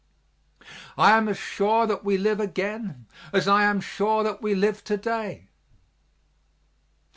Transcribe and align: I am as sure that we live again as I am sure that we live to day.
I 0.97 1.11
am 1.15 1.27
as 1.29 1.37
sure 1.37 1.85
that 1.85 2.03
we 2.03 2.17
live 2.17 2.39
again 2.39 3.05
as 3.31 3.47
I 3.47 3.65
am 3.65 3.79
sure 3.79 4.23
that 4.23 4.41
we 4.41 4.55
live 4.55 4.83
to 4.85 4.97
day. 4.97 5.49